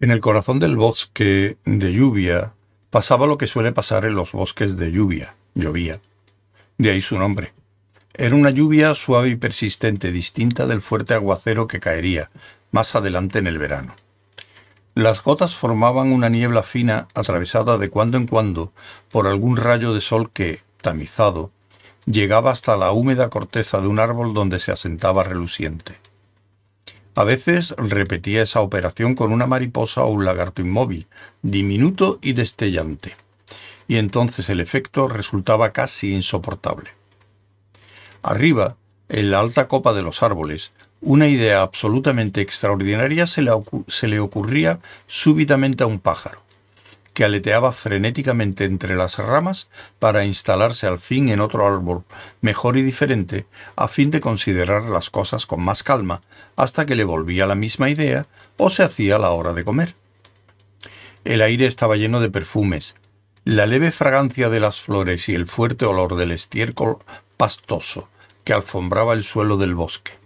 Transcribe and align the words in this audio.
En 0.00 0.12
el 0.12 0.20
corazón 0.20 0.60
del 0.60 0.76
bosque 0.76 1.56
de 1.64 1.92
lluvia 1.92 2.52
pasaba 2.88 3.26
lo 3.26 3.36
que 3.36 3.48
suele 3.48 3.72
pasar 3.72 4.04
en 4.04 4.14
los 4.14 4.30
bosques 4.30 4.76
de 4.76 4.92
lluvia, 4.92 5.34
llovía. 5.54 5.98
De 6.76 6.90
ahí 6.92 7.00
su 7.00 7.18
nombre. 7.18 7.52
Era 8.14 8.36
una 8.36 8.50
lluvia 8.50 8.94
suave 8.94 9.30
y 9.30 9.34
persistente, 9.34 10.12
distinta 10.12 10.68
del 10.68 10.82
fuerte 10.82 11.14
aguacero 11.14 11.66
que 11.66 11.80
caería 11.80 12.30
más 12.70 12.94
adelante 12.94 13.40
en 13.40 13.48
el 13.48 13.58
verano. 13.58 13.96
Las 14.94 15.20
gotas 15.24 15.56
formaban 15.56 16.12
una 16.12 16.28
niebla 16.28 16.62
fina 16.62 17.08
atravesada 17.14 17.76
de 17.76 17.90
cuando 17.90 18.18
en 18.18 18.28
cuando 18.28 18.72
por 19.10 19.26
algún 19.26 19.56
rayo 19.56 19.94
de 19.94 20.00
sol 20.00 20.30
que, 20.32 20.60
tamizado, 20.80 21.50
llegaba 22.06 22.52
hasta 22.52 22.76
la 22.76 22.92
húmeda 22.92 23.30
corteza 23.30 23.80
de 23.80 23.88
un 23.88 23.98
árbol 23.98 24.32
donde 24.32 24.60
se 24.60 24.70
asentaba 24.70 25.24
reluciente. 25.24 25.96
A 27.18 27.24
veces 27.24 27.74
repetía 27.76 28.44
esa 28.44 28.60
operación 28.60 29.16
con 29.16 29.32
una 29.32 29.48
mariposa 29.48 30.04
o 30.04 30.08
un 30.12 30.24
lagarto 30.24 30.62
inmóvil, 30.62 31.08
diminuto 31.42 32.20
y 32.22 32.34
destellante, 32.34 33.16
y 33.88 33.96
entonces 33.96 34.48
el 34.50 34.60
efecto 34.60 35.08
resultaba 35.08 35.72
casi 35.72 36.14
insoportable. 36.14 36.90
Arriba, 38.22 38.76
en 39.08 39.32
la 39.32 39.40
alta 39.40 39.66
copa 39.66 39.94
de 39.94 40.02
los 40.02 40.22
árboles, 40.22 40.70
una 41.00 41.26
idea 41.26 41.62
absolutamente 41.62 42.40
extraordinaria 42.40 43.26
se 43.26 43.42
le, 43.42 44.20
ocurría 44.20 44.78
súbitamente 45.08 45.82
a 45.82 45.88
un 45.88 45.98
pájaro 45.98 46.47
que 47.18 47.24
aleteaba 47.24 47.72
frenéticamente 47.72 48.64
entre 48.64 48.94
las 48.94 49.18
ramas 49.18 49.70
para 49.98 50.24
instalarse 50.24 50.86
al 50.86 51.00
fin 51.00 51.30
en 51.30 51.40
otro 51.40 51.66
árbol 51.66 52.04
mejor 52.42 52.76
y 52.76 52.82
diferente, 52.82 53.44
a 53.74 53.88
fin 53.88 54.12
de 54.12 54.20
considerar 54.20 54.84
las 54.84 55.10
cosas 55.10 55.44
con 55.44 55.60
más 55.60 55.82
calma, 55.82 56.22
hasta 56.54 56.86
que 56.86 56.94
le 56.94 57.02
volvía 57.02 57.48
la 57.48 57.56
misma 57.56 57.90
idea 57.90 58.28
o 58.56 58.70
se 58.70 58.84
hacía 58.84 59.18
la 59.18 59.30
hora 59.30 59.52
de 59.52 59.64
comer. 59.64 59.96
El 61.24 61.42
aire 61.42 61.66
estaba 61.66 61.96
lleno 61.96 62.20
de 62.20 62.30
perfumes, 62.30 62.94
la 63.42 63.66
leve 63.66 63.90
fragancia 63.90 64.48
de 64.48 64.60
las 64.60 64.80
flores 64.80 65.28
y 65.28 65.34
el 65.34 65.48
fuerte 65.48 65.86
olor 65.86 66.14
del 66.14 66.30
estiércol 66.30 66.98
pastoso 67.36 68.08
que 68.44 68.52
alfombraba 68.52 69.14
el 69.14 69.24
suelo 69.24 69.56
del 69.56 69.74
bosque. 69.74 70.17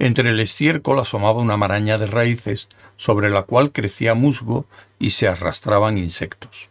Entre 0.00 0.30
el 0.30 0.40
estiércol 0.40 0.98
asomaba 0.98 1.42
una 1.42 1.58
maraña 1.58 1.98
de 1.98 2.06
raíces 2.06 2.68
sobre 2.96 3.28
la 3.28 3.42
cual 3.42 3.70
crecía 3.70 4.14
musgo 4.14 4.64
y 4.98 5.10
se 5.10 5.28
arrastraban 5.28 5.98
insectos. 5.98 6.70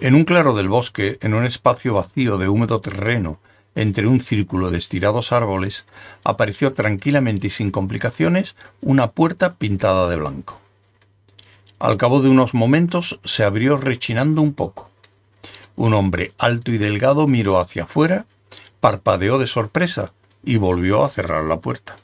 En 0.00 0.16
un 0.16 0.24
claro 0.24 0.56
del 0.56 0.68
bosque, 0.68 1.16
en 1.22 1.32
un 1.32 1.44
espacio 1.44 1.94
vacío 1.94 2.38
de 2.38 2.48
húmedo 2.48 2.80
terreno, 2.80 3.38
entre 3.76 4.08
un 4.08 4.18
círculo 4.18 4.70
de 4.70 4.78
estirados 4.78 5.30
árboles, 5.30 5.84
apareció 6.24 6.72
tranquilamente 6.72 7.46
y 7.46 7.50
sin 7.50 7.70
complicaciones 7.70 8.56
una 8.80 9.12
puerta 9.12 9.54
pintada 9.54 10.08
de 10.08 10.16
blanco. 10.16 10.60
Al 11.78 11.98
cabo 11.98 12.20
de 12.20 12.28
unos 12.28 12.52
momentos 12.52 13.20
se 13.22 13.44
abrió 13.44 13.76
rechinando 13.76 14.42
un 14.42 14.54
poco. 14.54 14.90
Un 15.76 15.94
hombre 15.94 16.32
alto 16.36 16.72
y 16.72 16.78
delgado 16.78 17.28
miró 17.28 17.60
hacia 17.60 17.84
afuera, 17.84 18.26
parpadeó 18.80 19.38
de 19.38 19.46
sorpresa 19.46 20.12
y 20.46 20.56
volvió 20.56 21.04
a 21.04 21.10
cerrar 21.10 21.44
la 21.44 21.60
puerta. 21.60 21.96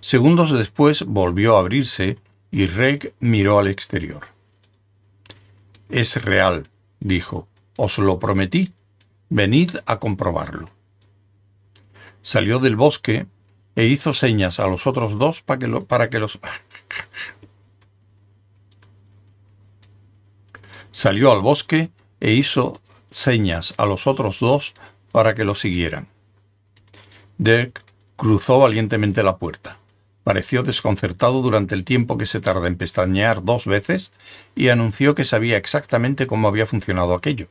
Segundos 0.00 0.52
después 0.52 1.04
volvió 1.04 1.56
a 1.56 1.60
abrirse 1.60 2.18
y 2.52 2.66
Reg 2.66 3.14
miró 3.18 3.58
al 3.58 3.66
exterior. 3.66 4.28
Es 5.88 6.22
real, 6.22 6.68
dijo. 7.00 7.48
Os 7.76 7.98
lo 7.98 8.18
prometí. 8.18 8.72
Venid 9.28 9.76
a 9.86 9.98
comprobarlo. 9.98 10.68
Salió 12.22 12.58
del 12.58 12.76
bosque 12.76 13.26
e 13.74 13.86
hizo 13.86 14.12
señas 14.12 14.60
a 14.60 14.66
los 14.66 14.86
otros 14.86 15.18
dos 15.18 15.42
para 15.42 15.58
que, 15.58 15.68
para 15.80 16.10
que 16.10 16.18
los... 16.18 16.38
Salió 20.90 21.32
al 21.32 21.42
bosque 21.42 21.90
e 22.20 22.32
hizo 22.32 22.80
señas 23.10 23.74
a 23.78 23.86
los 23.86 24.06
otros 24.06 24.40
dos 24.40 24.74
para 25.12 25.34
que 25.34 25.44
lo 25.44 25.54
siguieran. 25.54 26.08
Dirk 27.38 27.84
cruzó 28.16 28.58
valientemente 28.58 29.22
la 29.22 29.36
puerta. 29.36 29.78
Pareció 30.24 30.64
desconcertado 30.64 31.40
durante 31.40 31.76
el 31.76 31.84
tiempo 31.84 32.18
que 32.18 32.26
se 32.26 32.40
tarda 32.40 32.66
en 32.66 32.76
pestañear 32.76 33.44
dos 33.44 33.64
veces 33.64 34.10
y 34.56 34.70
anunció 34.70 35.14
que 35.14 35.24
sabía 35.24 35.56
exactamente 35.56 36.26
cómo 36.26 36.48
había 36.48 36.66
funcionado 36.66 37.14
aquello, 37.14 37.46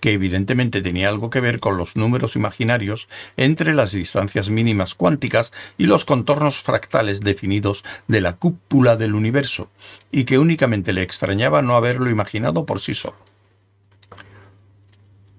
que 0.00 0.12
evidentemente 0.12 0.82
tenía 0.82 1.08
algo 1.08 1.30
que 1.30 1.38
ver 1.38 1.60
con 1.60 1.76
los 1.76 1.94
números 1.94 2.34
imaginarios 2.34 3.08
entre 3.36 3.74
las 3.74 3.92
distancias 3.92 4.50
mínimas 4.50 4.96
cuánticas 4.96 5.52
y 5.78 5.86
los 5.86 6.04
contornos 6.04 6.60
fractales 6.60 7.20
definidos 7.20 7.84
de 8.08 8.20
la 8.20 8.34
cúpula 8.34 8.96
del 8.96 9.14
universo, 9.14 9.70
y 10.10 10.24
que 10.24 10.38
únicamente 10.38 10.92
le 10.92 11.02
extrañaba 11.02 11.62
no 11.62 11.76
haberlo 11.76 12.10
imaginado 12.10 12.66
por 12.66 12.80
sí 12.80 12.94
solo. 12.94 13.16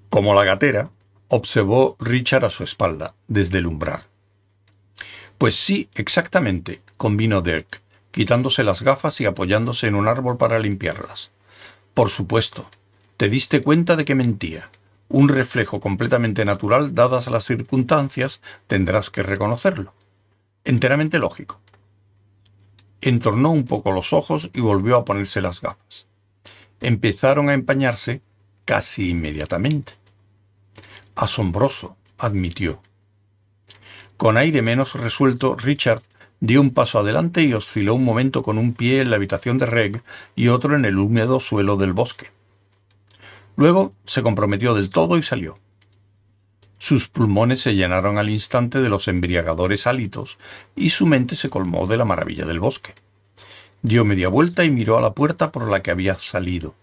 Como 0.09 0.33
la 0.33 0.45
gatera, 0.45 0.89
observó 1.29 1.95
Richard 1.99 2.45
a 2.45 2.49
su 2.49 2.63
espalda, 2.63 3.13
desde 3.27 3.59
el 3.59 3.67
umbral. 3.67 4.01
Pues 5.37 5.55
sí, 5.55 5.89
exactamente, 5.95 6.81
convino 6.97 7.41
Dirk, 7.41 7.81
quitándose 8.11 8.63
las 8.63 8.81
gafas 8.81 9.21
y 9.21 9.25
apoyándose 9.25 9.87
en 9.87 9.95
un 9.95 10.07
árbol 10.07 10.37
para 10.37 10.59
limpiarlas. 10.59 11.31
Por 11.93 12.09
supuesto, 12.09 12.69
te 13.15 13.29
diste 13.29 13.61
cuenta 13.61 13.95
de 13.95 14.05
que 14.05 14.15
mentía. 14.15 14.69
Un 15.07 15.29
reflejo 15.29 15.79
completamente 15.79 16.45
natural, 16.45 16.93
dadas 16.93 17.27
las 17.27 17.45
circunstancias, 17.45 18.41
tendrás 18.67 19.09
que 19.09 19.23
reconocerlo. 19.23 19.93
Enteramente 20.65 21.19
lógico. 21.19 21.59
Entornó 23.01 23.51
un 23.51 23.65
poco 23.65 23.91
los 23.91 24.13
ojos 24.13 24.49
y 24.53 24.61
volvió 24.61 24.97
a 24.97 25.05
ponerse 25.05 25.41
las 25.41 25.61
gafas. 25.61 26.07
Empezaron 26.81 27.49
a 27.49 27.53
empañarse 27.53 28.21
casi 28.65 29.09
inmediatamente. 29.11 29.98
Asombroso, 31.19 31.97
admitió. 32.17 32.79
Con 34.15 34.37
aire 34.37 34.61
menos 34.61 34.93
resuelto, 34.93 35.53
Richard 35.53 36.01
dio 36.39 36.61
un 36.61 36.73
paso 36.73 36.97
adelante 36.97 37.43
y 37.43 37.53
osciló 37.53 37.95
un 37.95 38.05
momento 38.05 38.41
con 38.41 38.57
un 38.57 38.73
pie 38.73 39.01
en 39.01 39.09
la 39.09 39.17
habitación 39.17 39.57
de 39.57 39.65
Reg 39.65 40.01
y 40.37 40.47
otro 40.47 40.77
en 40.77 40.85
el 40.85 40.97
húmedo 40.97 41.41
suelo 41.41 41.75
del 41.75 41.91
bosque. 41.91 42.27
Luego 43.57 43.91
se 44.05 44.23
comprometió 44.23 44.73
del 44.73 44.91
todo 44.91 45.17
y 45.17 45.23
salió. 45.23 45.59
Sus 46.77 47.09
pulmones 47.09 47.59
se 47.63 47.75
llenaron 47.75 48.17
al 48.17 48.29
instante 48.29 48.79
de 48.79 48.87
los 48.87 49.09
embriagadores 49.09 49.87
hálitos 49.87 50.37
y 50.73 50.91
su 50.91 51.05
mente 51.05 51.35
se 51.35 51.49
colmó 51.49 51.85
de 51.85 51.97
la 51.97 52.05
maravilla 52.05 52.45
del 52.45 52.61
bosque. 52.61 52.93
Dio 53.81 54.05
media 54.05 54.29
vuelta 54.29 54.63
y 54.63 54.71
miró 54.71 54.97
a 54.97 55.01
la 55.01 55.11
puerta 55.11 55.51
por 55.51 55.69
la 55.69 55.81
que 55.81 55.91
había 55.91 56.17
salido 56.17 56.75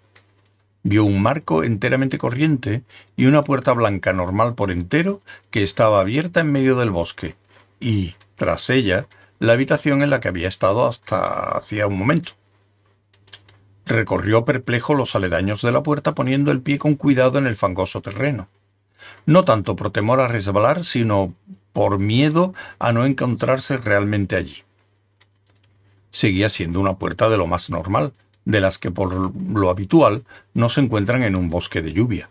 vio 0.88 1.04
un 1.04 1.20
marco 1.20 1.64
enteramente 1.64 2.16
corriente 2.16 2.84
y 3.16 3.26
una 3.26 3.42
puerta 3.42 3.72
blanca 3.72 4.12
normal 4.12 4.54
por 4.54 4.70
entero 4.70 5.20
que 5.50 5.64
estaba 5.64 6.00
abierta 6.00 6.40
en 6.40 6.52
medio 6.52 6.76
del 6.76 6.90
bosque, 6.90 7.34
y, 7.80 8.14
tras 8.36 8.70
ella, 8.70 9.08
la 9.40 9.54
habitación 9.54 10.02
en 10.02 10.10
la 10.10 10.20
que 10.20 10.28
había 10.28 10.46
estado 10.46 10.86
hasta 10.86 11.56
hacía 11.58 11.88
un 11.88 11.98
momento. 11.98 12.32
Recorrió 13.84 14.44
perplejo 14.44 14.94
los 14.94 15.16
aledaños 15.16 15.60
de 15.62 15.72
la 15.72 15.82
puerta 15.82 16.14
poniendo 16.14 16.52
el 16.52 16.60
pie 16.60 16.78
con 16.78 16.94
cuidado 16.94 17.38
en 17.38 17.46
el 17.46 17.56
fangoso 17.56 18.00
terreno. 18.00 18.48
No 19.26 19.44
tanto 19.44 19.74
por 19.74 19.90
temor 19.90 20.20
a 20.20 20.28
resbalar, 20.28 20.84
sino 20.84 21.34
por 21.72 21.98
miedo 21.98 22.54
a 22.78 22.92
no 22.92 23.04
encontrarse 23.04 23.76
realmente 23.76 24.36
allí. 24.36 24.62
Seguía 26.10 26.48
siendo 26.48 26.80
una 26.80 26.94
puerta 26.96 27.28
de 27.28 27.38
lo 27.38 27.46
más 27.48 27.70
normal, 27.70 28.12
de 28.46 28.60
las 28.60 28.78
que 28.78 28.90
por 28.90 29.12
lo 29.12 29.68
habitual 29.68 30.24
no 30.54 30.70
se 30.70 30.80
encuentran 30.80 31.22
en 31.24 31.36
un 31.36 31.50
bosque 31.50 31.82
de 31.82 31.92
lluvia. 31.92 32.30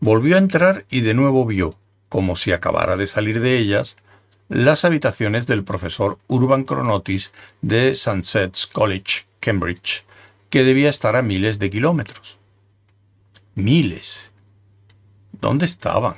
Volvió 0.00 0.34
a 0.34 0.38
entrar 0.38 0.84
y 0.90 1.00
de 1.00 1.14
nuevo 1.14 1.46
vio, 1.46 1.76
como 2.10 2.36
si 2.36 2.52
acabara 2.52 2.96
de 2.96 3.06
salir 3.06 3.40
de 3.40 3.56
ellas, 3.56 3.96
las 4.48 4.84
habitaciones 4.84 5.46
del 5.46 5.62
profesor 5.62 6.18
Urban 6.26 6.64
Cronotis 6.64 7.32
de 7.62 7.94
Sunsets 7.94 8.66
College, 8.66 9.26
Cambridge, 9.38 10.04
que 10.50 10.64
debía 10.64 10.90
estar 10.90 11.14
a 11.14 11.22
miles 11.22 11.60
de 11.60 11.70
kilómetros. 11.70 12.38
Miles. 13.54 14.32
¿Dónde 15.40 15.66
estaban? 15.66 16.16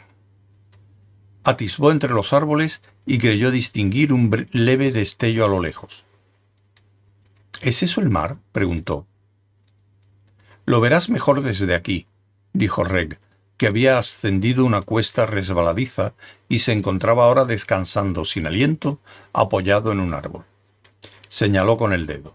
Atisbó 1.45 1.91
entre 1.91 2.11
los 2.11 2.33
árboles 2.33 2.81
y 3.05 3.19
creyó 3.19 3.51
distinguir 3.51 4.15
un 4.15 4.49
leve 4.53 4.93
destello 4.93 5.45
a 5.45 5.49
lo 5.49 5.61
lejos. 5.61 6.07
¿Es 7.63 7.85
eso 7.85 8.01
el 8.01 8.11
mar? 8.11 8.39
preguntó. 8.51 9.07
Lo 10.67 10.81
verás 10.81 11.09
mejor 11.09 11.43
desde 11.43 11.77
aquí, 11.77 12.09
dijo 12.53 12.83
Reg, 12.83 13.21
que 13.57 13.69
había 13.69 13.99
ascendido 13.99 14.65
una 14.65 14.83
cuesta 14.83 15.27
resbaladiza 15.27 16.15
y 16.49 16.59
se 16.59 16.73
encontraba 16.73 17.25
ahora 17.25 17.45
descansando 17.45 18.25
sin 18.25 18.49
aliento, 18.49 18.99
apoyado 19.33 19.93
en 19.93 20.01
un 20.01 20.13
árbol. 20.13 20.45
Señaló 21.29 21.77
con 21.77 21.93
el 21.93 22.07
dedo. 22.07 22.35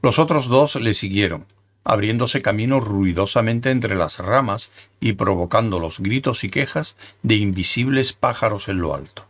Los 0.00 0.20
otros 0.20 0.46
dos 0.46 0.76
le 0.76 0.94
siguieron, 0.94 1.46
abriéndose 1.82 2.40
camino 2.40 2.78
ruidosamente 2.78 3.72
entre 3.72 3.96
las 3.96 4.18
ramas 4.18 4.70
y 5.00 5.14
provocando 5.14 5.80
los 5.80 5.98
gritos 5.98 6.44
y 6.44 6.50
quejas 6.50 6.96
de 7.24 7.34
invisibles 7.34 8.12
pájaros 8.12 8.68
en 8.68 8.78
lo 8.78 8.94
alto. 8.94 9.26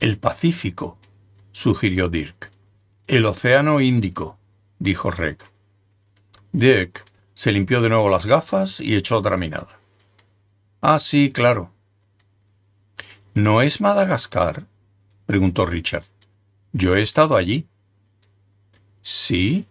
El 0.00 0.18
Pacífico, 0.18 0.98
sugirió 1.52 2.08
Dirk. 2.08 2.51
El 3.12 3.26
Océano 3.26 3.82
Índico, 3.82 4.38
dijo 4.78 5.10
Reg. 5.10 5.36
Dirk 6.52 7.04
se 7.34 7.52
limpió 7.52 7.82
de 7.82 7.90
nuevo 7.90 8.08
las 8.08 8.24
gafas 8.24 8.80
y 8.80 8.96
echó 8.96 9.18
otra 9.18 9.36
mirada. 9.36 9.78
Ah, 10.80 10.98
sí, 10.98 11.30
claro. 11.30 11.70
¿No 13.34 13.60
es 13.60 13.82
Madagascar? 13.82 14.64
preguntó 15.26 15.66
Richard. 15.66 16.06
Yo 16.72 16.96
he 16.96 17.02
estado 17.02 17.36
allí. 17.36 17.66
Sí, 19.02 19.66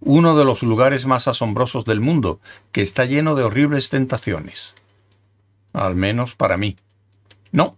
uno 0.00 0.34
de 0.34 0.46
los 0.46 0.62
lugares 0.62 1.04
más 1.04 1.28
asombrosos 1.28 1.84
del 1.84 2.00
mundo, 2.00 2.40
que 2.72 2.80
está 2.80 3.04
lleno 3.04 3.34
de 3.34 3.42
horribles 3.42 3.90
tentaciones. 3.90 4.74
Al 5.74 5.94
menos 5.94 6.34
para 6.36 6.56
mí. 6.56 6.76
No, 7.50 7.76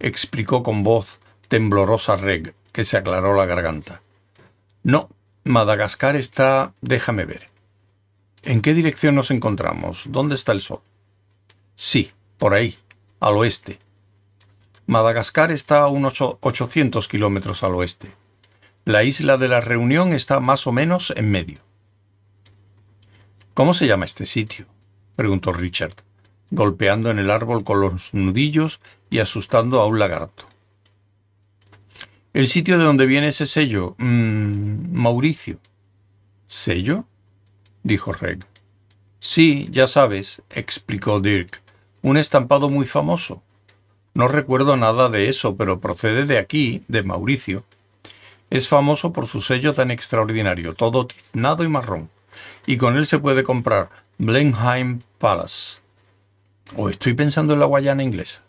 explicó 0.00 0.64
con 0.64 0.82
voz 0.82 1.20
temblorosa 1.46 2.16
Reg, 2.16 2.56
que 2.72 2.82
se 2.82 2.96
aclaró 2.96 3.32
la 3.36 3.46
garganta. 3.46 4.02
No, 4.86 5.10
Madagascar 5.42 6.14
está... 6.14 6.72
déjame 6.80 7.24
ver. 7.24 7.48
¿En 8.44 8.62
qué 8.62 8.72
dirección 8.72 9.16
nos 9.16 9.32
encontramos? 9.32 10.04
¿Dónde 10.10 10.36
está 10.36 10.52
el 10.52 10.60
sol? 10.60 10.78
Sí, 11.74 12.12
por 12.38 12.54
ahí, 12.54 12.78
al 13.18 13.36
oeste. 13.36 13.80
Madagascar 14.86 15.50
está 15.50 15.80
a 15.80 15.88
unos 15.88 16.20
800 16.20 17.08
kilómetros 17.08 17.64
al 17.64 17.74
oeste. 17.74 18.12
La 18.84 19.02
isla 19.02 19.36
de 19.38 19.48
la 19.48 19.60
Reunión 19.60 20.12
está 20.12 20.38
más 20.38 20.68
o 20.68 20.72
menos 20.72 21.12
en 21.16 21.32
medio. 21.32 21.58
¿Cómo 23.54 23.74
se 23.74 23.88
llama 23.88 24.04
este 24.04 24.24
sitio? 24.24 24.66
preguntó 25.16 25.52
Richard, 25.52 25.96
golpeando 26.52 27.10
en 27.10 27.18
el 27.18 27.32
árbol 27.32 27.64
con 27.64 27.80
los 27.80 28.14
nudillos 28.14 28.80
y 29.10 29.18
asustando 29.18 29.80
a 29.80 29.86
un 29.86 29.98
lagarto. 29.98 30.44
El 32.36 32.48
sitio 32.48 32.76
de 32.76 32.84
donde 32.84 33.06
viene 33.06 33.28
ese 33.28 33.46
sello. 33.46 33.94
Mmm, 33.96 34.92
Mauricio. 34.92 35.58
¿Sello? 36.46 37.06
dijo 37.82 38.12
Reg. 38.12 38.44
Sí, 39.20 39.66
ya 39.70 39.88
sabes, 39.88 40.42
explicó 40.50 41.20
Dirk. 41.20 41.62
Un 42.02 42.18
estampado 42.18 42.68
muy 42.68 42.84
famoso. 42.84 43.42
No 44.12 44.28
recuerdo 44.28 44.76
nada 44.76 45.08
de 45.08 45.30
eso, 45.30 45.56
pero 45.56 45.80
procede 45.80 46.26
de 46.26 46.36
aquí, 46.36 46.84
de 46.88 47.02
Mauricio. 47.02 47.64
Es 48.50 48.68
famoso 48.68 49.14
por 49.14 49.28
su 49.28 49.40
sello 49.40 49.72
tan 49.72 49.90
extraordinario, 49.90 50.74
todo 50.74 51.06
tiznado 51.06 51.64
y 51.64 51.68
marrón, 51.68 52.10
y 52.66 52.76
con 52.76 52.98
él 52.98 53.06
se 53.06 53.18
puede 53.18 53.44
comprar 53.44 53.88
Blenheim 54.18 55.00
Palace. 55.16 55.78
¿O 56.76 56.90
estoy 56.90 57.14
pensando 57.14 57.54
en 57.54 57.60
la 57.60 57.66
Guayana 57.66 58.02
inglesa? 58.02 58.42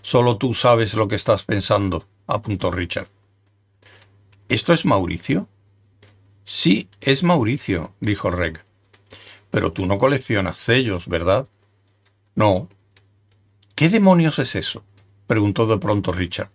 Solo 0.00 0.38
tú 0.38 0.54
sabes 0.54 0.94
lo 0.94 1.06
que 1.06 1.16
estás 1.16 1.42
pensando, 1.42 2.06
apuntó 2.26 2.70
Richard. 2.70 3.08
¿Esto 4.48 4.72
es 4.72 4.84
Mauricio? 4.84 5.48
Sí, 6.44 6.88
es 7.00 7.22
Mauricio, 7.22 7.92
dijo 8.00 8.30
Reg. 8.30 8.64
Pero 9.50 9.72
tú 9.72 9.86
no 9.86 9.98
coleccionas 9.98 10.58
sellos, 10.58 11.08
¿verdad? 11.08 11.48
No. 12.34 12.68
¿Qué 13.74 13.88
demonios 13.88 14.38
es 14.38 14.54
eso? 14.54 14.84
preguntó 15.26 15.66
de 15.66 15.78
pronto 15.78 16.12
Richard. 16.12 16.50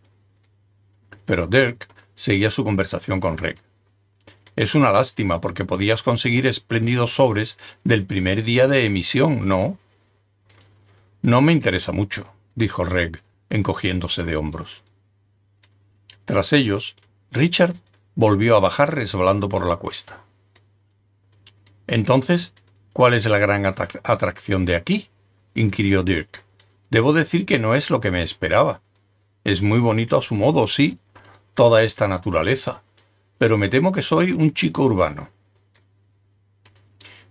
Pero 1.26 1.48
Dirk 1.48 1.88
seguía 2.16 2.50
su 2.50 2.64
conversación 2.64 3.20
con 3.20 3.38
Reg. 3.38 3.58
Es 4.56 4.76
una 4.76 4.92
lástima 4.92 5.42
porque 5.42 5.66
podías 5.66 6.04
conseguir 6.04 6.46
espléndidos 6.48 7.16
sobres 7.16 7.58
del 7.84 8.06
primer 8.06 8.44
día 8.44 8.68
de 8.68 8.86
emisión, 8.86 9.48
¿no? 9.48 9.78
No 11.22 11.42
me 11.42 11.52
interesa 11.52 11.92
mucho, 11.92 12.28
dijo 12.56 12.84
Reg, 12.84 13.22
encogiéndose 13.50 14.24
de 14.24 14.36
hombros. 14.36 14.84
Tras 16.32 16.54
ellos, 16.54 16.96
Richard 17.32 17.76
volvió 18.16 18.56
a 18.56 18.62
bajar 18.62 18.96
resbalando 18.96 19.50
por 19.50 19.68
la 19.68 19.76
cuesta. 19.76 20.22
Entonces, 21.88 22.54
¿cuál 22.94 23.16
es 23.16 23.26
la 23.26 23.38
gran 23.38 23.66
atracción 23.66 24.64
de 24.64 24.78
aquí? 24.78 25.10
inquirió 25.56 26.04
Dirk. 26.04 26.46
Debo 26.90 27.12
decir 27.12 27.46
que 27.46 27.60
no 27.60 27.76
es 27.76 27.90
lo 27.90 28.00
que 28.00 28.12
me 28.12 28.24
esperaba. 28.24 28.80
Es 29.44 29.62
muy 29.62 29.80
bonito 29.80 30.18
a 30.18 30.22
su 30.22 30.36
modo, 30.36 30.68
sí, 30.68 31.00
toda 31.54 31.84
esta 31.84 32.08
naturaleza, 32.08 32.82
pero 33.38 33.58
me 33.58 33.68
temo 33.68 33.92
que 33.92 34.02
soy 34.02 34.32
un 34.32 34.54
chico 34.54 34.84
urbano. 34.84 35.28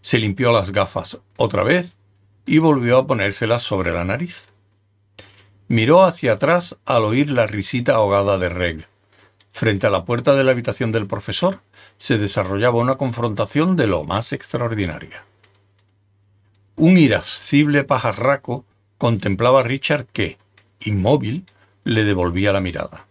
Se 0.03 0.19
limpió 0.19 0.53
las 0.53 0.73
gafas 0.73 1.19
otra 1.39 1.63
vez 1.63 1.97
y 2.45 2.59
volvió 2.59 2.99
a 2.99 3.07
ponérselas 3.07 3.63
sobre 3.63 3.93
la 3.93 4.05
nariz. 4.05 4.53
Miró 5.69 6.03
hacia 6.03 6.33
atrás 6.33 6.77
al 6.85 7.05
oír 7.05 7.31
la 7.31 7.47
risita 7.47 7.95
ahogada 7.95 8.37
de 8.37 8.51
Reg. 8.51 8.90
Frente 9.53 9.87
a 9.87 9.91
la 9.91 10.05
puerta 10.05 10.35
de 10.35 10.45
la 10.45 10.53
habitación 10.53 10.93
del 10.93 11.07
profesor 11.07 11.61
se 11.99 12.19
desarrollaba 12.19 12.79
una 12.79 12.97
confrontación 12.97 13.77
de 13.77 13.87
lo 13.87 14.05
más 14.05 14.33
extraordinaria. 14.33 15.25
Un 16.77 16.97
irascible 16.97 17.85
pajarraco 17.85 18.65
contemplaba 18.97 19.61
a 19.61 19.65
Richard 19.65 20.07
que, 20.13 20.39
inmóvil, 20.81 21.45
le 21.85 22.05
devolvía 22.05 22.53
la 22.53 22.61
mirada. 22.61 23.07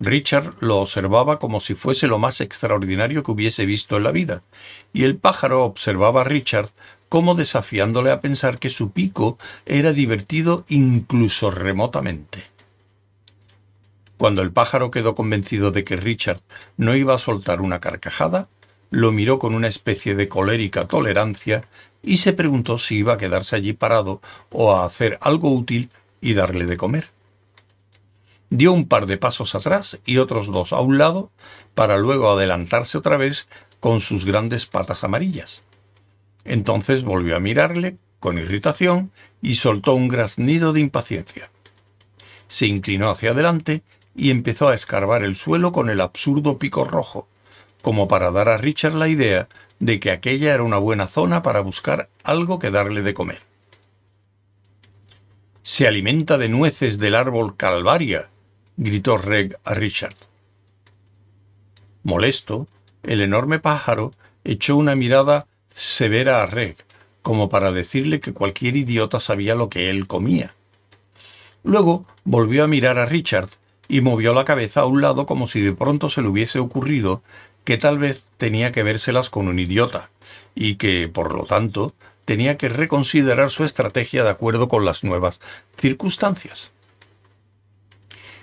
Richard 0.00 0.54
lo 0.60 0.78
observaba 0.78 1.38
como 1.38 1.60
si 1.60 1.74
fuese 1.74 2.08
lo 2.08 2.18
más 2.18 2.40
extraordinario 2.40 3.22
que 3.22 3.30
hubiese 3.30 3.66
visto 3.66 3.96
en 3.96 4.04
la 4.04 4.10
vida, 4.10 4.42
y 4.92 5.04
el 5.04 5.16
pájaro 5.16 5.64
observaba 5.64 6.22
a 6.22 6.24
Richard 6.24 6.70
como 7.08 7.34
desafiándole 7.34 8.10
a 8.10 8.20
pensar 8.20 8.58
que 8.58 8.70
su 8.70 8.90
pico 8.90 9.38
era 9.66 9.92
divertido 9.92 10.64
incluso 10.68 11.50
remotamente. 11.50 12.51
Cuando 14.22 14.42
el 14.42 14.52
pájaro 14.52 14.92
quedó 14.92 15.16
convencido 15.16 15.72
de 15.72 15.82
que 15.82 15.96
Richard 15.96 16.42
no 16.76 16.94
iba 16.94 17.12
a 17.12 17.18
soltar 17.18 17.60
una 17.60 17.80
carcajada, 17.80 18.46
lo 18.88 19.10
miró 19.10 19.40
con 19.40 19.52
una 19.52 19.66
especie 19.66 20.14
de 20.14 20.28
colérica 20.28 20.86
tolerancia 20.86 21.64
y 22.04 22.18
se 22.18 22.32
preguntó 22.32 22.78
si 22.78 22.98
iba 22.98 23.14
a 23.14 23.18
quedarse 23.18 23.56
allí 23.56 23.72
parado 23.72 24.20
o 24.52 24.76
a 24.76 24.84
hacer 24.84 25.18
algo 25.22 25.52
útil 25.52 25.90
y 26.20 26.34
darle 26.34 26.66
de 26.66 26.76
comer 26.76 27.10
dio 28.48 28.72
un 28.72 28.86
par 28.86 29.06
de 29.06 29.18
pasos 29.18 29.56
atrás 29.56 29.98
y 30.06 30.18
otros 30.18 30.46
dos 30.46 30.72
a 30.72 30.78
un 30.78 30.98
lado, 30.98 31.32
para 31.74 31.98
luego 31.98 32.30
adelantarse 32.30 32.98
otra 32.98 33.16
vez 33.16 33.48
con 33.80 34.00
sus 34.00 34.24
grandes 34.24 34.66
patas 34.66 35.02
amarillas. 35.02 35.62
Entonces 36.44 37.02
volvió 37.02 37.34
a 37.34 37.40
mirarle 37.40 37.96
con 38.20 38.38
irritación 38.38 39.10
y 39.40 39.56
soltó 39.56 39.94
un 39.94 40.06
graznido 40.06 40.72
de 40.72 40.78
impaciencia. 40.78 41.50
Se 42.46 42.66
inclinó 42.66 43.10
hacia 43.10 43.32
adelante 43.32 43.82
y 44.14 44.30
empezó 44.30 44.68
a 44.68 44.74
escarbar 44.74 45.22
el 45.24 45.36
suelo 45.36 45.72
con 45.72 45.90
el 45.90 46.00
absurdo 46.00 46.58
pico 46.58 46.84
rojo, 46.84 47.28
como 47.80 48.08
para 48.08 48.30
dar 48.30 48.48
a 48.48 48.56
Richard 48.56 48.94
la 48.94 49.08
idea 49.08 49.48
de 49.78 49.98
que 49.98 50.10
aquella 50.10 50.54
era 50.54 50.62
una 50.62 50.78
buena 50.78 51.08
zona 51.08 51.42
para 51.42 51.60
buscar 51.60 52.08
algo 52.22 52.58
que 52.58 52.70
darle 52.70 53.02
de 53.02 53.14
comer. 53.14 53.40
Se 55.62 55.86
alimenta 55.86 56.38
de 56.38 56.48
nueces 56.48 56.98
del 56.98 57.14
árbol 57.14 57.56
Calvaria, 57.56 58.28
gritó 58.76 59.16
Reg 59.16 59.58
a 59.64 59.74
Richard. 59.74 60.16
Molesto, 62.02 62.66
el 63.02 63.20
enorme 63.20 63.58
pájaro 63.58 64.12
echó 64.44 64.76
una 64.76 64.94
mirada 64.94 65.46
severa 65.70 66.42
a 66.42 66.46
Reg, 66.46 66.76
como 67.22 67.48
para 67.48 67.72
decirle 67.72 68.20
que 68.20 68.32
cualquier 68.32 68.76
idiota 68.76 69.20
sabía 69.20 69.54
lo 69.54 69.68
que 69.68 69.88
él 69.90 70.06
comía. 70.06 70.54
Luego 71.64 72.06
volvió 72.24 72.64
a 72.64 72.68
mirar 72.68 72.98
a 72.98 73.06
Richard 73.06 73.48
y 73.88 74.00
movió 74.00 74.34
la 74.34 74.44
cabeza 74.44 74.80
a 74.80 74.86
un 74.86 75.00
lado 75.00 75.26
como 75.26 75.46
si 75.46 75.60
de 75.60 75.72
pronto 75.72 76.08
se 76.08 76.22
le 76.22 76.28
hubiese 76.28 76.58
ocurrido 76.58 77.22
que 77.64 77.78
tal 77.78 77.98
vez 77.98 78.22
tenía 78.38 78.72
que 78.72 78.82
vérselas 78.82 79.30
con 79.30 79.48
un 79.48 79.58
idiota, 79.58 80.10
y 80.54 80.76
que, 80.76 81.08
por 81.08 81.34
lo 81.34 81.44
tanto, 81.44 81.94
tenía 82.24 82.56
que 82.56 82.68
reconsiderar 82.68 83.50
su 83.50 83.64
estrategia 83.64 84.24
de 84.24 84.30
acuerdo 84.30 84.68
con 84.68 84.84
las 84.84 85.04
nuevas 85.04 85.40
circunstancias. 85.76 86.72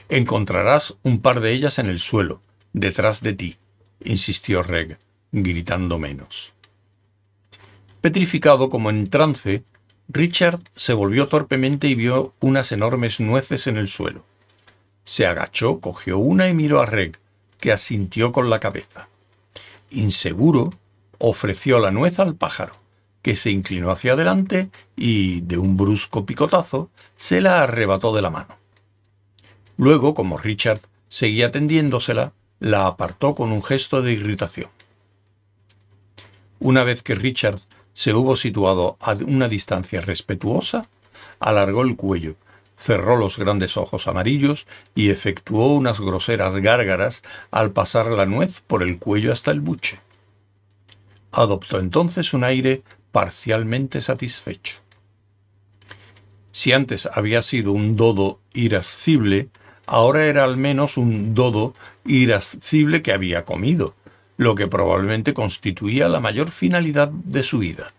Encontrarás 0.09 0.95
un 1.03 1.21
par 1.21 1.39
de 1.39 1.51
ellas 1.51 1.79
en 1.79 1.87
el 1.87 1.99
suelo, 1.99 2.41
detrás 2.73 3.21
de 3.21 3.33
ti, 3.33 3.57
insistió 4.03 4.63
Reg, 4.63 4.97
gritando 5.31 5.99
menos. 5.99 6.53
Petrificado 8.01 8.69
como 8.69 8.89
en 8.89 9.09
trance, 9.09 9.63
Richard 10.07 10.61
se 10.75 10.93
volvió 10.93 11.27
torpemente 11.27 11.87
y 11.87 11.95
vio 11.95 12.33
unas 12.39 12.71
enormes 12.71 13.19
nueces 13.19 13.67
en 13.67 13.77
el 13.77 13.87
suelo. 13.87 14.23
Se 15.09 15.25
agachó, 15.25 15.79
cogió 15.79 16.19
una 16.19 16.49
y 16.49 16.53
miró 16.53 16.81
a 16.81 16.85
Reg, 16.85 17.17
que 17.59 17.71
asintió 17.71 18.31
con 18.31 18.51
la 18.51 18.59
cabeza. 18.59 19.07
Inseguro, 19.89 20.69
ofreció 21.17 21.79
la 21.79 21.89
nuez 21.89 22.19
al 22.19 22.35
pájaro, 22.35 22.75
que 23.23 23.35
se 23.35 23.49
inclinó 23.49 23.89
hacia 23.89 24.13
adelante 24.13 24.69
y, 24.95 25.41
de 25.41 25.57
un 25.57 25.77
brusco 25.77 26.27
picotazo, 26.27 26.91
se 27.15 27.41
la 27.41 27.63
arrebató 27.63 28.15
de 28.15 28.21
la 28.21 28.29
mano. 28.29 28.55
Luego, 29.77 30.13
como 30.13 30.37
Richard 30.37 30.81
seguía 31.07 31.51
tendiéndosela, 31.51 32.33
la 32.59 32.85
apartó 32.85 33.33
con 33.33 33.51
un 33.51 33.63
gesto 33.63 34.03
de 34.03 34.13
irritación. 34.13 34.69
Una 36.59 36.83
vez 36.83 37.01
que 37.01 37.15
Richard 37.15 37.59
se 37.93 38.13
hubo 38.13 38.35
situado 38.35 38.95
a 38.99 39.13
una 39.13 39.47
distancia 39.47 40.01
respetuosa, 40.01 40.87
alargó 41.39 41.81
el 41.81 41.95
cuello, 41.95 42.35
cerró 42.79 43.17
los 43.17 43.37
grandes 43.37 43.75
ojos 43.75 44.07
amarillos 44.07 44.65
y 44.95 45.09
efectuó 45.09 45.75
unas 45.75 45.99
groseras 45.99 46.55
gárgaras 46.55 47.23
al 47.51 47.71
pasar 47.71 48.07
la 48.07 48.25
nuez 48.25 48.61
por 48.65 48.83
el 48.83 48.97
cuello 48.97 49.33
hasta 49.33 49.51
el 49.51 49.59
buche. 49.59 49.99
Adoptó 51.31 51.79
entonces 51.79 52.33
un 52.33 52.45
aire 52.45 52.83
parcialmente 53.11 53.99
satisfecho. 53.99 54.75
Si 56.51 56.71
antes 56.71 57.07
había 57.11 57.41
sido 57.41 57.73
un 57.73 57.97
dodo 57.97 58.39
irascible, 58.53 59.49
ahora 59.85 60.25
era 60.25 60.45
al 60.45 60.55
menos 60.55 60.95
un 60.97 61.35
dodo 61.35 61.75
irascible 62.05 63.01
que 63.01 63.11
había 63.11 63.43
comido, 63.43 63.93
lo 64.37 64.55
que 64.55 64.67
probablemente 64.67 65.33
constituía 65.33 66.07
la 66.07 66.21
mayor 66.21 66.49
finalidad 66.49 67.09
de 67.09 67.43
su 67.43 67.59
vida. 67.59 67.91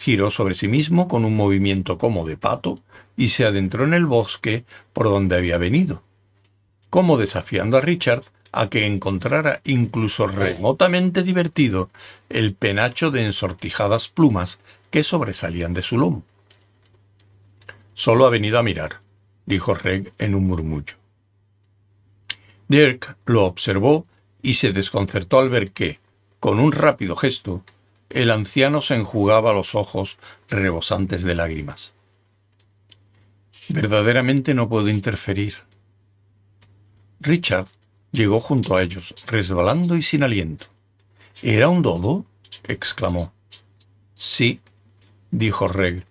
Giró 0.00 0.30
sobre 0.30 0.54
sí 0.54 0.66
mismo 0.66 1.08
con 1.08 1.26
un 1.26 1.36
movimiento 1.36 1.98
como 1.98 2.24
de 2.24 2.38
pato 2.38 2.80
y 3.18 3.28
se 3.28 3.44
adentró 3.44 3.84
en 3.84 3.92
el 3.92 4.06
bosque 4.06 4.64
por 4.94 5.10
donde 5.10 5.36
había 5.36 5.58
venido, 5.58 6.02
como 6.88 7.18
desafiando 7.18 7.76
a 7.76 7.82
Richard 7.82 8.22
a 8.50 8.70
que 8.70 8.86
encontrara 8.86 9.60
incluso 9.62 10.26
remotamente 10.26 11.22
divertido 11.22 11.90
el 12.30 12.54
penacho 12.54 13.10
de 13.10 13.26
ensortijadas 13.26 14.08
plumas 14.08 14.58
que 14.90 15.04
sobresalían 15.04 15.74
de 15.74 15.82
su 15.82 15.98
lomo. 15.98 16.22
Solo 17.92 18.24
ha 18.24 18.30
venido 18.30 18.58
a 18.58 18.62
mirar, 18.62 19.00
dijo 19.44 19.74
Reg 19.74 20.14
en 20.16 20.34
un 20.34 20.46
murmullo. 20.46 20.94
Dirk 22.68 23.18
lo 23.26 23.44
observó 23.44 24.06
y 24.40 24.54
se 24.54 24.72
desconcertó 24.72 25.40
al 25.40 25.50
ver 25.50 25.72
que, 25.72 26.00
con 26.40 26.58
un 26.58 26.72
rápido 26.72 27.16
gesto, 27.16 27.62
el 28.10 28.30
anciano 28.32 28.82
se 28.82 28.96
enjugaba 28.96 29.52
los 29.52 29.74
ojos 29.74 30.18
rebosantes 30.48 31.22
de 31.22 31.34
lágrimas. 31.36 31.92
Verdaderamente 33.68 34.52
no 34.52 34.68
puedo 34.68 34.88
interferir. 34.88 35.54
Richard 37.20 37.68
llegó 38.10 38.40
junto 38.40 38.76
a 38.76 38.82
ellos, 38.82 39.14
resbalando 39.26 39.96
y 39.96 40.02
sin 40.02 40.24
aliento. 40.24 40.66
¿Era 41.42 41.68
un 41.68 41.82
dodo? 41.82 42.26
exclamó. 42.64 43.32
Sí, 44.14 44.60
dijo 45.30 45.68
Reg, 45.68 46.04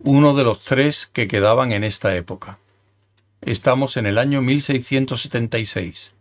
uno 0.00 0.34
de 0.34 0.44
los 0.44 0.62
tres 0.62 1.08
que 1.12 1.28
quedaban 1.28 1.72
en 1.72 1.82
esta 1.82 2.14
época. 2.14 2.58
Estamos 3.40 3.96
en 3.96 4.06
el 4.06 4.18
año 4.18 4.42
1676. 4.42 6.14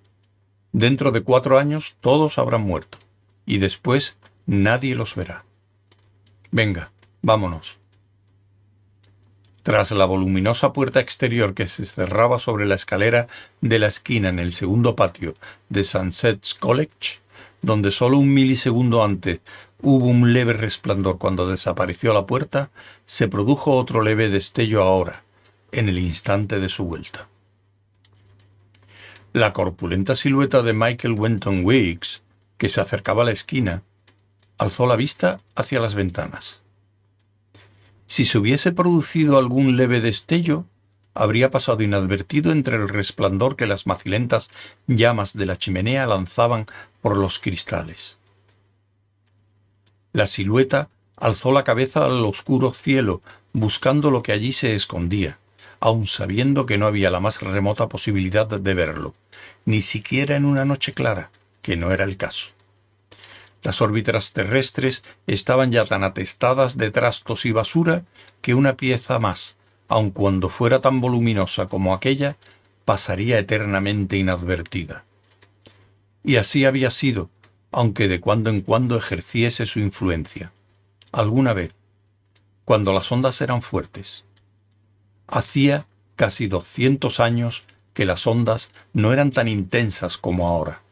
Dentro 0.71 1.11
de 1.11 1.21
cuatro 1.21 1.59
años 1.59 1.95
todos 1.99 2.37
habrán 2.37 2.61
muerto, 2.61 2.97
y 3.45 3.57
después 3.57 4.17
nadie 4.47 4.95
los 4.95 5.13
verá. 5.13 5.43
Venga, 6.49 6.91
vámonos. 7.21 7.77
Tras 9.61 9.91
la 9.91 10.05
voluminosa 10.05 10.71
puerta 10.71 11.01
exterior 11.01 11.53
que 11.53 11.67
se 11.67 11.83
cerraba 11.85 12.39
sobre 12.39 12.65
la 12.65 12.75
escalera 12.75 13.27
de 13.59 13.79
la 13.79 13.87
esquina 13.87 14.29
en 14.29 14.39
el 14.39 14.53
segundo 14.53 14.95
patio 14.95 15.35
de 15.67 15.83
Sunset 15.83 16.41
College, 16.59 17.19
donde 17.61 17.91
solo 17.91 18.17
un 18.17 18.33
milisegundo 18.33 19.03
antes 19.03 19.41
hubo 19.81 20.05
un 20.05 20.33
leve 20.33 20.53
resplandor 20.53 21.17
cuando 21.17 21.49
desapareció 21.49 22.13
la 22.13 22.25
puerta, 22.25 22.69
se 23.05 23.27
produjo 23.27 23.75
otro 23.75 24.01
leve 24.01 24.29
destello 24.29 24.81
ahora, 24.81 25.23
en 25.73 25.89
el 25.89 25.99
instante 25.99 26.61
de 26.61 26.69
su 26.69 26.85
vuelta. 26.85 27.27
La 29.33 29.51
corpulenta 29.51 30.15
silueta 30.15 30.61
de 30.63 30.71
Michael 30.71 31.13
Wenton 31.13 31.65
Weeks, 31.65 32.23
que 32.57 32.69
se 32.69 32.79
acercaba 32.79 33.23
a 33.23 33.25
la 33.25 33.31
esquina, 33.31 33.83
alzó 34.57 34.87
la 34.87 34.95
vista 34.95 35.39
hacia 35.55 35.79
las 35.79 35.95
ventanas. 35.95 36.61
Si 38.07 38.25
se 38.25 38.37
hubiese 38.37 38.71
producido 38.71 39.37
algún 39.37 39.75
leve 39.77 40.01
destello, 40.01 40.65
habría 41.13 41.51
pasado 41.51 41.83
inadvertido 41.83 42.51
entre 42.51 42.77
el 42.77 42.89
resplandor 42.89 43.55
que 43.55 43.67
las 43.67 43.87
macilentas 43.87 44.49
llamas 44.87 45.35
de 45.35 45.45
la 45.45 45.57
chimenea 45.57 46.05
lanzaban 46.05 46.67
por 47.01 47.17
los 47.17 47.39
cristales. 47.39 48.17
La 50.13 50.27
silueta 50.27 50.89
alzó 51.15 51.51
la 51.51 51.63
cabeza 51.63 52.05
al 52.05 52.23
oscuro 52.25 52.71
cielo, 52.71 53.21
buscando 53.53 54.11
lo 54.11 54.23
que 54.23 54.31
allí 54.31 54.51
se 54.51 54.75
escondía, 54.75 55.39
aun 55.79 56.07
sabiendo 56.07 56.65
que 56.65 56.77
no 56.77 56.87
había 56.87 57.09
la 57.09 57.19
más 57.19 57.41
remota 57.41 57.89
posibilidad 57.89 58.47
de 58.47 58.73
verlo, 58.73 59.13
ni 59.65 59.81
siquiera 59.81 60.35
en 60.35 60.45
una 60.45 60.65
noche 60.65 60.93
clara, 60.93 61.31
que 61.61 61.75
no 61.75 61.91
era 61.91 62.05
el 62.05 62.17
caso. 62.17 62.56
Las 63.67 63.81
órbitas 63.81 64.31
terrestres 64.31 65.03
estaban 65.27 65.73
ya 65.73 65.83
tan 65.83 66.05
atestadas 66.05 66.77
de 66.77 66.89
trastos 66.89 67.45
y 67.45 67.51
basura 67.51 68.05
que 68.39 68.55
una 68.55 68.77
pieza 68.77 69.19
más, 69.19 69.57
aun 69.89 70.11
cuando 70.11 70.47
fuera 70.47 70.79
tan 70.79 71.01
voluminosa 71.01 71.65
como 71.65 71.93
aquella, 71.93 72.37
pasaría 72.85 73.37
eternamente 73.39 74.15
inadvertida. 74.15 75.03
Y 76.23 76.37
así 76.37 76.63
había 76.63 76.91
sido, 76.91 77.29
aunque 77.73 78.07
de 78.07 78.21
cuando 78.21 78.51
en 78.51 78.61
cuando 78.61 78.95
ejerciese 78.95 79.65
su 79.65 79.81
influencia. 79.81 80.53
Alguna 81.11 81.51
vez, 81.51 81.75
cuando 82.63 82.93
las 82.93 83.11
ondas 83.11 83.41
eran 83.41 83.61
fuertes. 83.61 84.23
Hacía 85.27 85.87
casi 86.15 86.47
doscientos 86.47 87.19
años 87.19 87.65
que 87.93 88.05
las 88.05 88.27
ondas 88.27 88.71
no 88.93 89.11
eran 89.11 89.31
tan 89.31 89.49
intensas 89.49 90.17
como 90.17 90.47
ahora. 90.47 90.83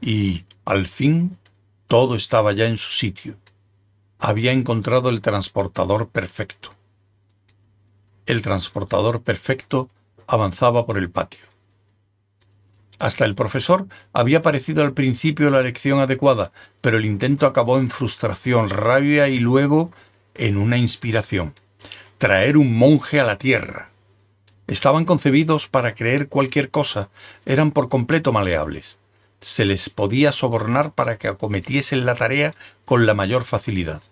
Y, 0.00 0.44
al 0.64 0.86
fin, 0.86 1.36
todo 1.90 2.14
estaba 2.14 2.52
ya 2.52 2.66
en 2.66 2.78
su 2.78 2.92
sitio. 2.92 3.34
Había 4.20 4.52
encontrado 4.52 5.08
el 5.08 5.20
transportador 5.20 6.08
perfecto. 6.08 6.70
El 8.26 8.42
transportador 8.42 9.22
perfecto 9.22 9.90
avanzaba 10.28 10.86
por 10.86 10.98
el 10.98 11.10
patio. 11.10 11.40
Hasta 13.00 13.24
el 13.24 13.34
profesor 13.34 13.88
había 14.12 14.40
parecido 14.40 14.84
al 14.84 14.92
principio 14.92 15.50
la 15.50 15.62
lección 15.62 15.98
adecuada, 15.98 16.52
pero 16.80 16.96
el 16.96 17.04
intento 17.04 17.44
acabó 17.44 17.76
en 17.78 17.88
frustración, 17.88 18.70
rabia 18.70 19.26
y 19.26 19.40
luego 19.40 19.90
en 20.36 20.58
una 20.58 20.78
inspiración. 20.78 21.54
Traer 22.18 22.56
un 22.56 22.72
monje 22.72 23.18
a 23.18 23.24
la 23.24 23.36
tierra. 23.36 23.90
Estaban 24.68 25.04
concebidos 25.04 25.66
para 25.66 25.96
creer 25.96 26.28
cualquier 26.28 26.70
cosa, 26.70 27.08
eran 27.46 27.72
por 27.72 27.88
completo 27.88 28.32
maleables. 28.32 29.00
Se 29.40 29.64
les 29.64 29.88
podía 29.88 30.32
sobornar 30.32 30.92
para 30.92 31.18
que 31.18 31.28
acometiesen 31.28 32.04
la 32.04 32.14
tarea 32.14 32.54
con 32.84 33.06
la 33.06 33.14
mayor 33.14 33.44
facilidad. 33.44 34.02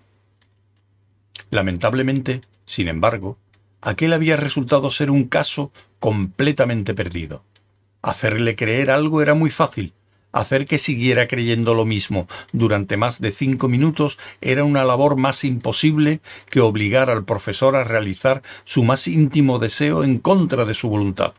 Lamentablemente, 1.51 2.41
sin 2.65 2.89
embargo, 2.89 3.39
aquel 3.81 4.13
había 4.13 4.37
resultado 4.37 4.91
ser 4.91 5.11
un 5.11 5.25
caso 5.25 5.73
completamente 5.99 6.95
perdido. 6.95 7.43
Hacerle 8.03 8.57
creer 8.57 8.91
algo 8.91 9.23
era 9.23 9.35
muy 9.35 9.51
fácil, 9.51 9.93
Hacer 10.31 10.67
que 10.67 10.77
siguiera 10.77 11.27
creyendo 11.27 11.75
lo 11.75 11.87
mismo 11.87 12.29
durante 12.53 12.99
más 12.99 13.21
de 13.21 13.33
cinco 13.33 13.67
minutos 13.67 14.19
era 14.43 14.63
una 14.63 14.85
labor 14.85 15.17
más 15.17 15.43
imposible 15.43 16.21
que 16.51 16.61
obligar 16.61 17.09
al 17.09 17.25
profesor 17.25 17.77
a 17.77 17.85
realizar 17.85 18.43
su 18.65 18.85
más 18.85 19.09
íntimo 19.09 19.59
deseo 19.59 20.05
en 20.05 20.19
contra 20.19 20.67
de 20.67 20.75
su 20.75 20.91
voluntad. 20.91 21.33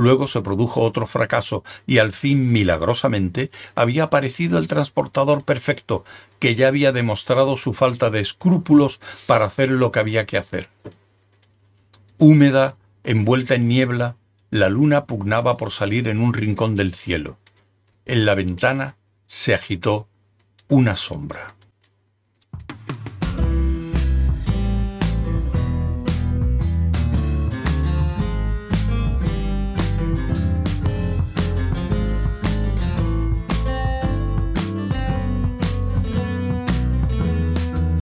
Luego 0.00 0.26
se 0.26 0.40
produjo 0.40 0.80
otro 0.80 1.06
fracaso 1.06 1.62
y 1.86 1.98
al 1.98 2.14
fin, 2.14 2.50
milagrosamente, 2.50 3.50
había 3.74 4.04
aparecido 4.04 4.56
el 4.56 4.66
transportador 4.66 5.44
perfecto, 5.44 6.06
que 6.38 6.54
ya 6.54 6.68
había 6.68 6.92
demostrado 6.92 7.58
su 7.58 7.74
falta 7.74 8.08
de 8.08 8.20
escrúpulos 8.20 8.98
para 9.26 9.44
hacer 9.44 9.70
lo 9.70 9.92
que 9.92 9.98
había 9.98 10.24
que 10.24 10.38
hacer. 10.38 10.70
Húmeda, 12.16 12.76
envuelta 13.04 13.56
en 13.56 13.68
niebla, 13.68 14.16
la 14.48 14.70
luna 14.70 15.04
pugnaba 15.04 15.58
por 15.58 15.70
salir 15.70 16.08
en 16.08 16.20
un 16.20 16.32
rincón 16.32 16.76
del 16.76 16.94
cielo. 16.94 17.36
En 18.06 18.24
la 18.24 18.34
ventana 18.34 18.96
se 19.26 19.52
agitó 19.52 20.08
una 20.68 20.96
sombra. 20.96 21.54